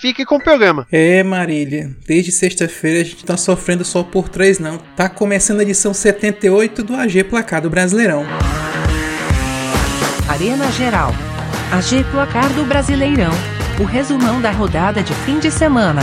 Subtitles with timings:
[0.00, 0.86] fique com o programa.
[0.90, 4.78] É, Marília, desde sexta-feira a gente tá sofrendo só por três não.
[4.96, 8.24] Tá começando a edição 78 do AG Placado Brasileirão.
[10.28, 11.12] Arena Geral.
[11.72, 13.32] AG Placar do Brasileirão.
[13.78, 16.02] O resumão da rodada de fim de semana.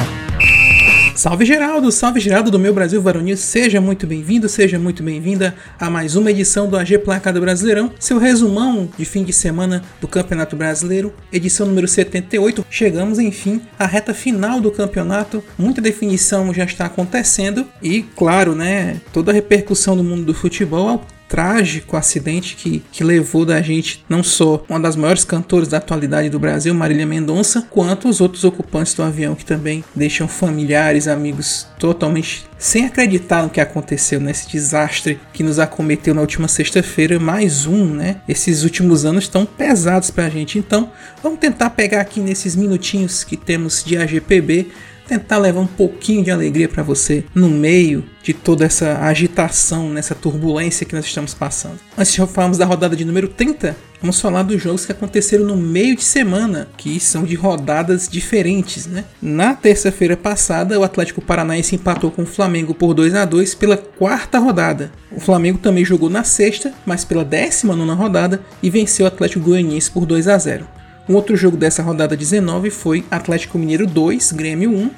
[1.17, 5.89] Salve Geraldo, salve Geraldo do meu Brasil Varonil, seja muito bem-vindo, seja muito bem-vinda a
[5.89, 10.07] mais uma edição do AG Placar do Brasileirão, seu resumão de fim de semana do
[10.07, 12.63] Campeonato Brasileiro, edição número 78.
[12.69, 19.01] Chegamos, enfim, à reta final do campeonato, muita definição já está acontecendo e, claro, né,
[19.11, 24.23] toda a repercussão do mundo do futebol trágico acidente que, que levou da gente não
[24.23, 28.93] só uma das maiores cantoras da atualidade do Brasil, Marília Mendonça, quanto os outros ocupantes
[28.93, 35.19] do avião que também deixam familiares, amigos totalmente sem acreditar no que aconteceu nesse desastre
[35.31, 38.17] que nos acometeu na última sexta-feira, mais um, né?
[38.27, 40.57] Esses últimos anos estão pesados pra gente.
[40.57, 44.71] Então, vamos tentar pegar aqui nesses minutinhos que temos de AGPB
[45.07, 50.13] tentar levar um pouquinho de alegria para você no meio de toda essa agitação, nessa
[50.13, 51.79] turbulência que nós estamos passando.
[51.97, 55.55] Antes de falarmos da rodada de número 30, vamos falar dos jogos que aconteceram no
[55.55, 59.05] meio de semana, que são de rodadas diferentes, né?
[59.21, 63.77] Na terça-feira passada, o Atlético Paranaense empatou com o Flamengo por 2 a 2 pela
[63.77, 64.91] quarta rodada.
[65.09, 69.45] O Flamengo também jogou na sexta, mas pela décima nona rodada e venceu o Atlético
[69.45, 70.76] Goianiense por 2 a 0.
[71.09, 74.91] Um outro jogo dessa rodada 19 foi Atlético Mineiro 2, Grêmio 1.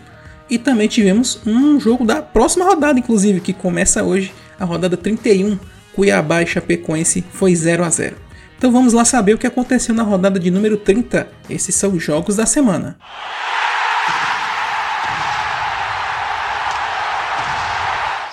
[0.50, 5.60] E também tivemos um jogo da próxima rodada, inclusive, que começa hoje, a rodada 31.
[5.94, 8.16] Cuiabá e Chapecoense foi 0 a 0.
[8.58, 11.28] Então vamos lá saber o que aconteceu na rodada de número 30.
[11.48, 12.98] Esses são os jogos da semana.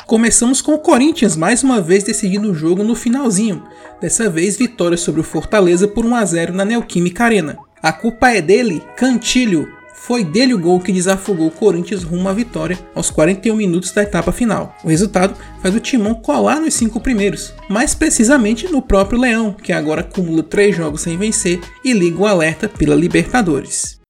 [0.07, 3.65] Começamos com o Corinthians mais uma vez decidindo o jogo no finalzinho.
[4.01, 7.66] Dessa vez vitória sobre o Fortaleza por 1 a 0 na Neoquímica Arena.
[7.83, 9.69] A culpa é dele, Cantilho.
[9.93, 14.03] Foi dele o gol que desafogou o Corinthians rumo à vitória aos 41 minutos da
[14.03, 14.75] etapa final.
[14.83, 19.73] O resultado faz o Timão colar nos cinco primeiros, mais precisamente no próprio Leão, que
[19.73, 24.01] agora acumula três jogos sem vencer e liga o alerta pela Libertadores.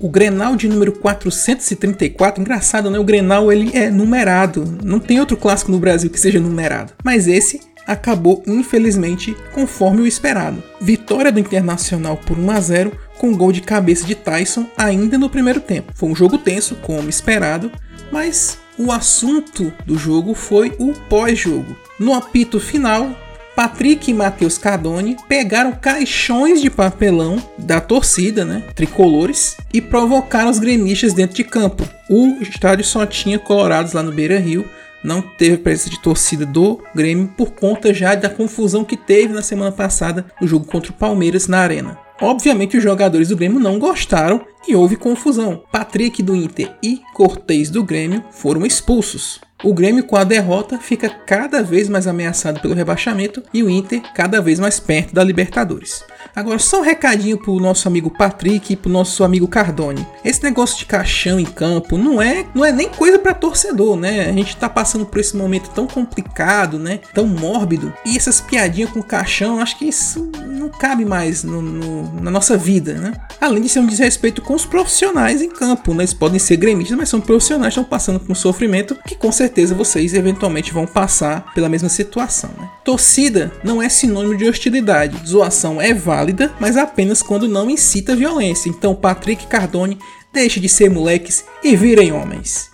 [0.00, 2.98] O Grenal de número 434, engraçado, né?
[3.00, 4.78] O Grenal ele é numerado.
[4.82, 6.92] Não tem outro clássico no Brasil que seja numerado.
[7.04, 10.62] Mas esse acabou infelizmente conforme o esperado.
[10.80, 15.30] Vitória do Internacional por 1 a 0 com gol de cabeça de Tyson ainda no
[15.30, 15.92] primeiro tempo.
[15.94, 17.72] Foi um jogo tenso, como esperado,
[18.12, 21.76] mas o assunto do jogo foi o pós-jogo.
[21.98, 23.10] No apito final,
[23.56, 30.60] Patrick e Matheus Cardone pegaram caixões de papelão da torcida, né, tricolores, e provocaram os
[30.60, 31.82] gremistas dentro de campo.
[32.08, 34.64] O estádio só tinha colorados lá no Beira Rio,
[35.02, 39.42] não teve presença de torcida do Grêmio por conta já da confusão que teve na
[39.42, 41.98] semana passada no jogo contra o Palmeiras na Arena.
[42.20, 45.62] Obviamente os jogadores do Grêmio não gostaram e houve confusão.
[45.70, 49.40] Patrick do Inter e Cortez do Grêmio foram expulsos.
[49.64, 54.02] O Grêmio, com a derrota, fica cada vez mais ameaçado pelo rebaixamento e o Inter
[54.14, 56.04] cada vez mais perto da Libertadores.
[56.34, 60.06] Agora, só um recadinho pro nosso amigo Patrick e pro nosso amigo Cardone.
[60.24, 64.28] Esse negócio de caixão em campo não é, não é nem coisa para torcedor, né?
[64.28, 67.00] A gente tá passando por esse momento tão complicado, né?
[67.12, 67.92] Tão mórbido.
[68.04, 72.56] E essas piadinhas com caixão, acho que isso não cabe mais no, no, na nossa
[72.56, 73.12] vida, né?
[73.40, 76.02] Além de ser um desrespeito com os profissionais em campo, né?
[76.02, 79.74] Eles podem ser gremistas, mas são profissionais, estão passando por um sofrimento que com certeza
[79.74, 82.68] vocês eventualmente vão passar pela mesma situação, né?
[82.84, 85.18] Torcida não é sinônimo de hostilidade.
[85.26, 88.68] Zoação é válida, mas apenas quando não incita violência.
[88.68, 89.98] Então, Patrick Cardone,
[90.32, 92.70] deixe de ser moleques e virem homens.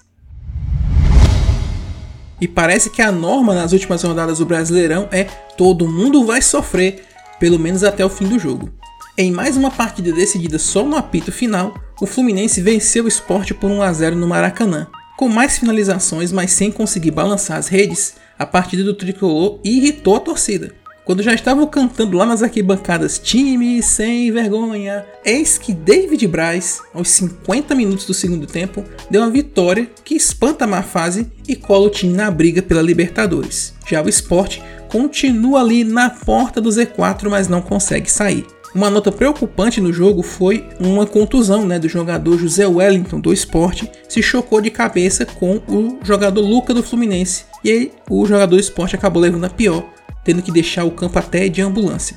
[2.40, 5.24] E parece que a norma nas últimas rodadas do Brasileirão é
[5.56, 7.04] todo mundo vai sofrer,
[7.38, 8.70] pelo menos até o fim do jogo.
[9.16, 13.70] Em mais uma partida decidida só no apito final, o Fluminense venceu o esporte por
[13.70, 14.88] 1 a 0 no Maracanã.
[15.16, 20.20] Com mais finalizações, mas sem conseguir balançar as redes, a partida do tricolor irritou a
[20.20, 20.74] torcida.
[21.04, 27.10] Quando já estavam cantando lá nas arquibancadas time sem vergonha, eis que David Braz, aos
[27.10, 31.88] 50 minutos do segundo tempo, deu uma vitória que espanta a má fase e cola
[31.88, 33.74] o time na briga pela Libertadores.
[33.86, 38.46] Já o esporte continua ali na porta do Z4, mas não consegue sair.
[38.74, 43.90] Uma nota preocupante no jogo foi uma contusão né, do jogador José Wellington do esporte,
[44.08, 47.44] se chocou de cabeça com o jogador Luca do Fluminense.
[47.62, 49.84] E aí o jogador do esporte acabou levando a pior,
[50.24, 52.16] tendo que deixar o campo até de ambulância.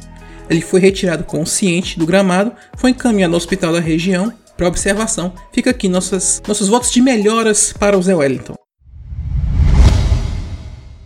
[0.50, 5.34] Ele foi retirado consciente do gramado, foi encaminhado ao hospital da região para observação.
[5.52, 8.56] Fica aqui nossas, nossos votos de melhoras para o Zé Wellington.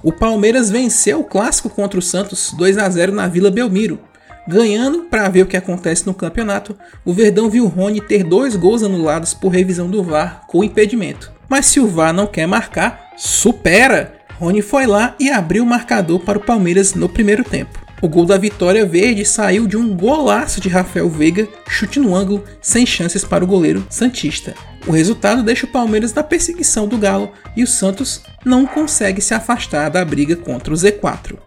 [0.04, 4.00] O Palmeiras venceu o clássico contra o Santos 2 a 0 na Vila Belmiro.
[4.48, 6.76] Ganhando para ver o que acontece no campeonato,
[7.06, 11.32] o Verdão viu Rony ter dois gols anulados por revisão do VAR com impedimento.
[11.48, 14.21] Mas se o VAR não quer marcar, supera!
[14.42, 17.80] Rony foi lá e abriu o marcador para o Palmeiras no primeiro tempo.
[18.02, 22.44] O gol da vitória verde saiu de um golaço de Rafael Veiga, chute no ângulo,
[22.60, 24.56] sem chances para o goleiro Santista.
[24.88, 29.36] O resultado deixa o Palmeiras na perseguição do Galo e o Santos não consegue se
[29.36, 31.38] afastar da briga contra o Z4.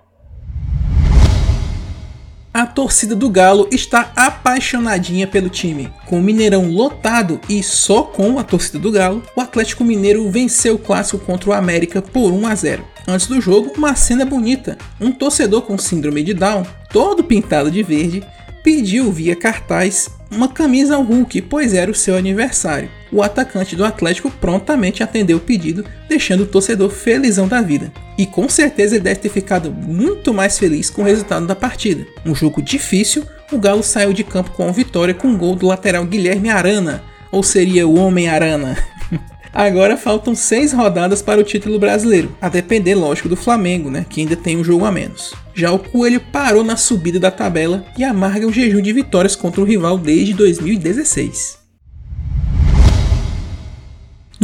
[2.54, 5.92] A torcida do Galo está apaixonadinha pelo time.
[6.06, 10.76] Com o Mineirão lotado e só com a torcida do Galo, o Atlético Mineiro venceu
[10.76, 12.84] o clássico contra o América por 1 a 0.
[13.08, 14.78] Antes do jogo, uma cena bonita.
[15.00, 18.22] Um torcedor com síndrome de Down, todo pintado de verde,
[18.62, 22.88] pediu via cartaz uma camisa ao Hulk, pois era o seu aniversário.
[23.14, 27.92] O atacante do Atlético prontamente atendeu o pedido, deixando o torcedor felizão da vida.
[28.18, 32.04] E com certeza ele deve ter ficado muito mais feliz com o resultado da partida.
[32.26, 35.68] Um jogo difícil, o Galo saiu de campo com a vitória com um gol do
[35.68, 38.76] lateral Guilherme Arana, ou seria o Homem Arana.
[39.54, 44.22] Agora faltam seis rodadas para o título brasileiro, a depender, lógico, do Flamengo, né, que
[44.22, 45.32] ainda tem um jogo a menos.
[45.54, 49.60] Já o Coelho parou na subida da tabela e amarga um jejum de vitórias contra
[49.60, 51.62] o rival desde 2016.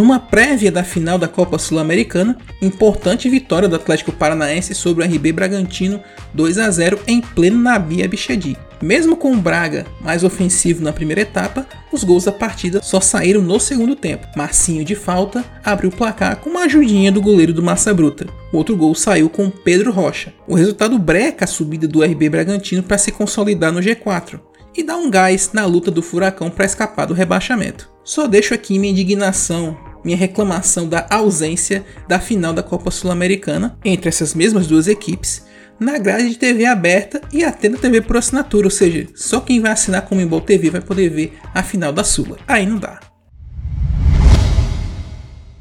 [0.00, 5.30] Numa prévia da final da Copa Sul-Americana, importante vitória do Atlético Paranaense sobre o RB
[5.30, 6.00] Bragantino
[6.32, 8.56] 2 a 0 em pleno Nabi Abichedi.
[8.80, 13.42] Mesmo com o Braga mais ofensivo na primeira etapa, os gols da partida só saíram
[13.42, 14.26] no segundo tempo.
[14.34, 18.26] Marcinho de falta abriu o placar com uma ajudinha do goleiro do Massa Bruta.
[18.50, 20.32] O outro gol saiu com Pedro Rocha.
[20.48, 24.40] O resultado breca a subida do RB Bragantino para se consolidar no G4
[24.76, 27.90] e dá um gás na luta do Furacão para escapar do rebaixamento.
[28.04, 34.08] Só deixo aqui minha indignação minha reclamação da ausência da final da Copa Sul-Americana entre
[34.08, 35.44] essas mesmas duas equipes
[35.78, 39.60] na grade de TV aberta e até na TV por assinatura, ou seja, só quem
[39.60, 42.36] vai assinar com o Mimbol TV vai poder ver a final da Sula.
[42.46, 43.00] Aí não dá.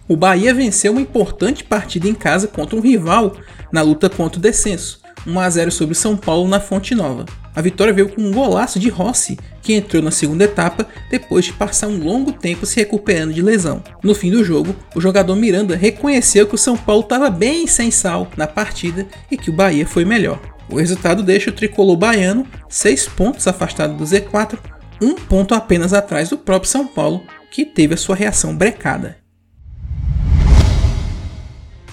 [0.05, 3.37] O Bahia venceu uma importante partida em casa contra um rival
[3.71, 7.25] na luta contra o descenso, 1 a 0 sobre o São Paulo na Fonte Nova.
[7.55, 11.53] A vitória veio com um golaço de Rossi, que entrou na segunda etapa depois de
[11.53, 13.83] passar um longo tempo se recuperando de lesão.
[14.03, 17.91] No fim do jogo, o jogador Miranda reconheceu que o São Paulo estava bem sem
[17.91, 20.39] sal na partida e que o Bahia foi melhor.
[20.69, 24.57] O resultado deixa o tricolor baiano 6 pontos afastado do Z4,
[25.01, 29.17] um ponto apenas atrás do próprio São Paulo, que teve a sua reação brecada.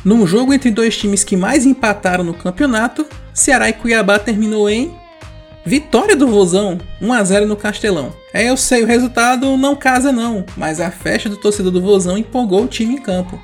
[0.04, 4.94] Num jogo entre dois times que mais empataram no campeonato, Ceará e Cuiabá terminou em
[5.66, 8.14] Vitória do Vozão, 1 a 0 no Castelão.
[8.32, 12.16] É, eu sei, o resultado não casa não, mas a festa do torcedor do Vozão
[12.16, 13.36] empolgou o time em campo.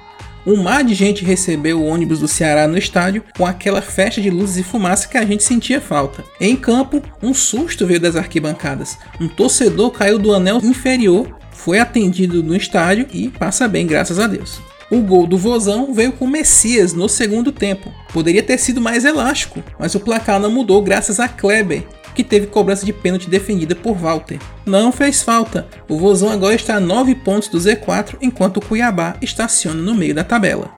[0.46, 4.30] Um mar de gente recebeu o ônibus do Ceará no estádio com aquela festa de
[4.30, 6.22] luzes e fumaça que a gente sentia falta.
[6.40, 8.96] Em campo, um susto veio das arquibancadas.
[9.20, 14.28] Um torcedor caiu do anel inferior, foi atendido no estádio e passa bem, graças a
[14.28, 14.60] Deus.
[14.88, 17.92] O gol do Vozão veio com Messias no segundo tempo.
[18.12, 22.46] Poderia ter sido mais elástico, mas o placar não mudou graças a Kleber, que teve
[22.46, 24.38] cobrança de pênalti defendida por Walter.
[24.64, 29.16] Não fez falta, o Vozão agora está a 9 pontos do Z4, enquanto o Cuiabá
[29.20, 30.72] estaciona no meio da tabela.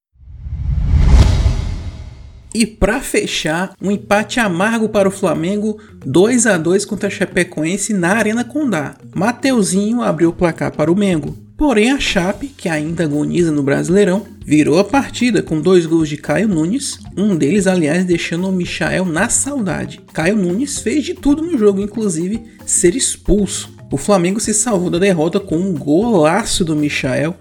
[2.54, 5.76] E para fechar, um empate amargo para o Flamengo,
[6.06, 8.94] 2 a 2 contra a Chapecoense na Arena Condá.
[9.12, 11.43] Mateuzinho abriu o placar para o Mengo.
[11.56, 16.16] Porém, a Chape, que ainda agoniza no Brasileirão, virou a partida com dois gols de
[16.16, 20.00] Caio Nunes, um deles, aliás, deixando o Michael na saudade.
[20.12, 23.73] Caio Nunes fez de tudo no jogo, inclusive ser expulso.
[23.88, 27.37] O Flamengo se salvou da derrota com um golaço do Michael,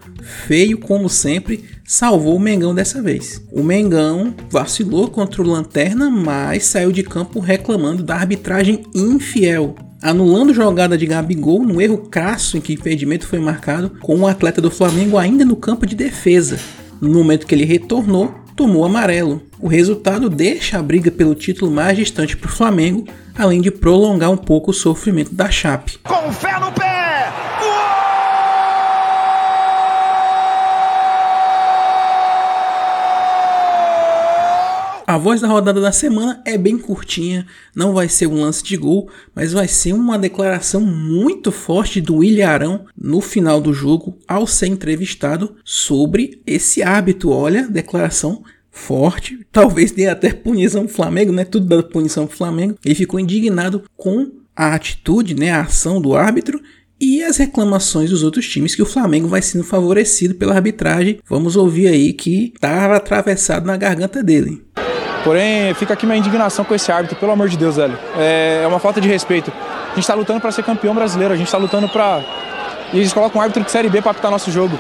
[0.46, 3.42] feio como sempre, salvou o Mengão dessa vez.
[3.52, 10.54] O Mengão vacilou contra o Lanterna, mas saiu de campo reclamando da arbitragem infiel anulando
[10.54, 14.62] jogada de Gabigol no erro crasso em que o impedimento foi marcado com um atleta
[14.62, 16.60] do Flamengo ainda no campo de defesa.
[17.02, 19.42] No momento que ele retornou, tomou amarelo.
[19.60, 23.06] O resultado deixa a briga pelo título mais distante para o Flamengo,
[23.36, 25.98] além de prolongar um pouco o sofrimento da Chape.
[26.04, 26.93] Com fé no pé!
[35.14, 38.76] A voz da rodada da semana é bem curtinha, não vai ser um lance de
[38.76, 44.18] gol, mas vai ser uma declaração muito forte do William Arão no final do jogo
[44.28, 47.30] ao ser entrevistado sobre esse hábito.
[47.30, 48.42] Olha, declaração
[48.72, 51.46] forte, talvez dê até punição pro Flamengo, né?
[51.46, 52.76] Tudo dá punição pro Flamengo.
[52.84, 56.60] Ele ficou indignado com a atitude, né, a ação do árbitro
[57.00, 61.20] e as reclamações dos outros times que o Flamengo vai sendo favorecido pela arbitragem.
[61.30, 64.64] Vamos ouvir aí que estava atravessado na garganta dele.
[65.24, 67.98] Porém, fica aqui minha indignação com esse árbitro, pelo amor de Deus, velho.
[68.18, 69.52] É, é uma falta de respeito.
[69.86, 72.22] A gente está lutando para ser campeão brasileiro, a gente está lutando para.
[72.92, 74.78] E eles colocam um árbitro de Série B para apitar nosso jogo.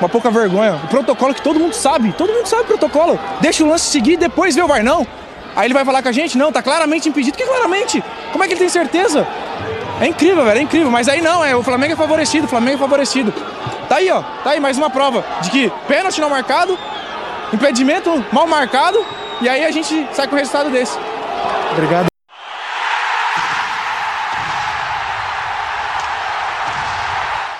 [0.00, 0.80] Uma pouca vergonha.
[0.84, 3.18] O protocolo que todo mundo sabe, todo mundo sabe o protocolo.
[3.40, 5.06] Deixa o lance seguir, depois vê o VAR, não.
[5.54, 7.36] Aí ele vai falar com a gente, não, tá claramente impedido.
[7.36, 8.02] Que claramente?
[8.32, 9.26] Como é que ele tem certeza?
[10.00, 10.90] É incrível, velho, é incrível.
[10.90, 13.34] Mas aí não, é, o Flamengo é favorecido, o Flamengo é favorecido.
[13.88, 16.78] Tá aí, ó, tá aí mais uma prova de que pênalti não marcado,
[17.52, 19.04] impedimento mal marcado
[19.40, 20.96] e aí a gente sai com o resultado desse.
[21.72, 22.08] Obrigado.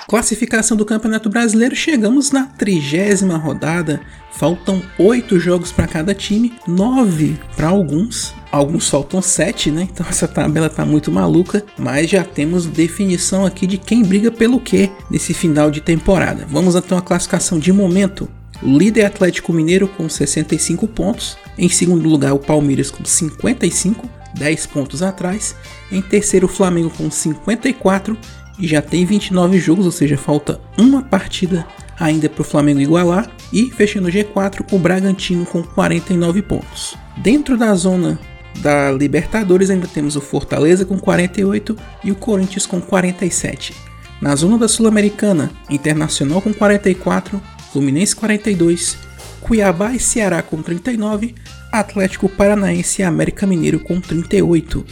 [0.09, 4.01] Classificação do Campeonato Brasileiro, chegamos na trigésima rodada.
[4.31, 8.33] Faltam oito jogos para cada time, nove para alguns.
[8.51, 9.87] Alguns faltam sete, né?
[9.91, 14.59] Então essa tabela tá muito maluca, mas já temos definição aqui de quem briga pelo
[14.59, 16.43] quê nesse final de temporada.
[16.49, 18.27] Vamos até uma classificação de momento.
[18.61, 21.37] O líder Atlético Mineiro com 65 pontos.
[21.57, 25.55] Em segundo lugar, o Palmeiras com 55, 10 pontos atrás.
[25.91, 28.17] Em terceiro, o Flamengo com 54
[28.59, 31.65] e já tem 29 jogos, ou seja, falta uma partida
[31.97, 33.31] ainda para o Flamengo igualar.
[33.51, 36.95] E fechando o G4, o Bragantino com 49 pontos.
[37.17, 38.19] Dentro da zona
[38.57, 43.73] da Libertadores ainda temos o Fortaleza com 48 e o Corinthians com 47.
[44.21, 48.97] Na zona da Sul-Americana, Internacional com 44, Fluminense 42,
[49.41, 51.35] Cuiabá e Ceará com 39,
[51.71, 54.85] Atlético Paranaense e América Mineiro com 38.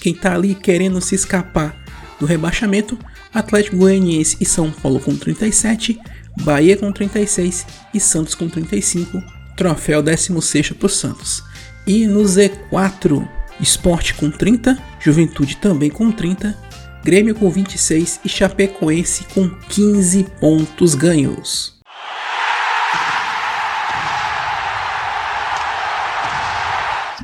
[0.00, 1.76] Quem tá ali querendo se escapar
[2.18, 2.98] do rebaixamento,
[3.32, 5.98] Atlético Goianiense e São Paulo com 37,
[6.42, 9.22] Bahia com 36 e Santos com 35,
[9.56, 11.42] troféu 16 para o Santos.
[11.86, 13.28] E no Z4,
[13.60, 16.56] Esporte com 30, Juventude também com 30,
[17.02, 21.79] Grêmio com 26 e Chapecoense com 15 pontos ganhos.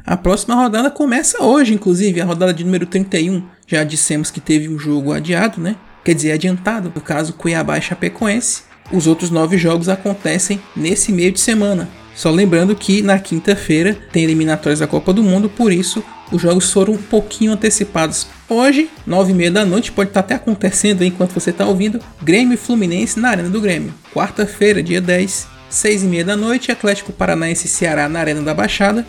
[0.07, 3.43] A próxima rodada começa hoje, inclusive, a rodada de número 31.
[3.67, 5.75] Já dissemos que teve um jogo adiado, né?
[6.05, 8.63] Quer dizer, adiantado, no caso Cuiabá e Chapecoense.
[8.93, 11.89] Os outros nove jogos acontecem nesse meio de semana.
[12.15, 16.73] Só lembrando que na quinta-feira tem eliminatórias da Copa do Mundo, por isso os jogos
[16.73, 18.29] foram um pouquinho antecipados.
[18.49, 22.55] Hoje, nove e meia da noite, pode estar até acontecendo enquanto você está ouvindo, Grêmio
[22.55, 23.93] e Fluminense na Arena do Grêmio.
[24.15, 28.55] Quarta-feira, dia 10, seis e meia da noite, Atlético Paranaense e Ceará na Arena da
[28.55, 29.05] Baixada.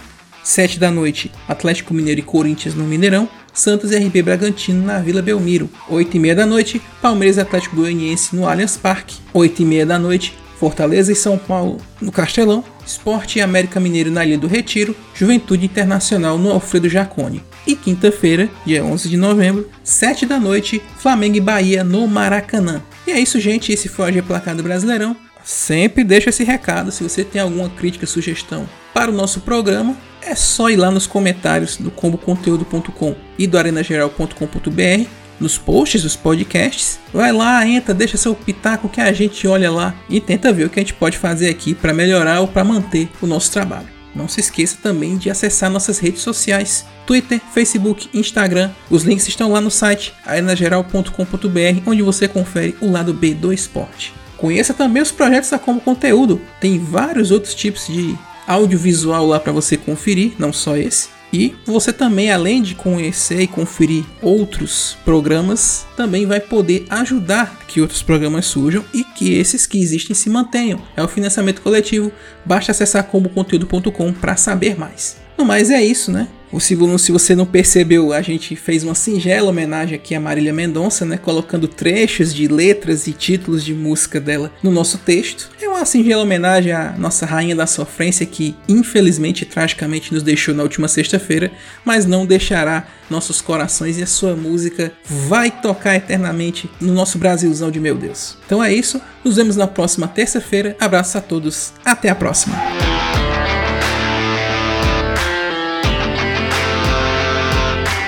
[0.47, 5.21] 7 da noite, Atlético Mineiro e Corinthians no Mineirão, Santos e RB Bragantino na Vila
[5.21, 5.69] Belmiro.
[5.89, 9.17] 8 e meia da noite, Palmeiras e Atlético Goianiense no Allianz Parque.
[9.33, 14.09] 8 e meia da noite, Fortaleza e São Paulo no Castelão, Esporte e América Mineiro
[14.09, 17.43] na Ilha do Retiro, Juventude Internacional no Alfredo Jacone.
[17.67, 22.81] E quinta-feira, dia 11 de novembro, 7 da noite, Flamengo e Bahia no Maracanã.
[23.05, 23.73] E é isso, gente.
[23.73, 25.26] Esse foi o AG Placado Brasileirão.
[25.47, 26.91] Sempre deixa esse recado.
[26.91, 31.07] Se você tem alguma crítica, sugestão para o nosso programa, é só ir lá nos
[31.07, 36.99] comentários do comboconteúdo.com e do arenageral.com.br, nos posts dos podcasts.
[37.13, 40.69] Vai lá, entra, deixa seu pitaco que a gente olha lá e tenta ver o
[40.69, 43.87] que a gente pode fazer aqui para melhorar ou para manter o nosso trabalho.
[44.13, 48.71] Não se esqueça também de acessar nossas redes sociais: Twitter, Facebook, Instagram.
[48.89, 54.13] Os links estão lá no site arenageral.com.br, onde você confere o lado B do esporte.
[54.37, 56.41] Conheça também os projetos da Como Conteúdo.
[56.61, 58.15] Tem vários outros tipos de
[58.47, 61.09] audiovisual lá para você conferir, não só esse.
[61.31, 67.81] E você também, além de conhecer e conferir outros programas, também vai poder ajudar que
[67.81, 70.81] outros programas surjam e que esses que existem se mantenham.
[70.95, 72.11] É o financiamento coletivo.
[72.45, 75.17] Basta acessar comboconteúdo.com para saber mais.
[75.37, 76.29] No mais é isso, né?
[76.51, 80.53] O se, se você não percebeu, a gente fez uma singela homenagem aqui a Marília
[80.53, 81.17] Mendonça, né?
[81.17, 85.49] Colocando trechos de letras e títulos de música dela no nosso texto.
[85.61, 90.55] É uma singela homenagem à nossa rainha da sofrência que, infelizmente e tragicamente, nos deixou
[90.55, 91.51] na última sexta-feira,
[91.83, 97.71] mas não deixará nossos corações e a sua música vai tocar eternamente no nosso Brasilzão
[97.71, 98.37] de meu Deus.
[98.45, 100.75] Então é isso, nos vemos na próxima terça-feira.
[100.79, 102.96] Abraço a todos, até a próxima.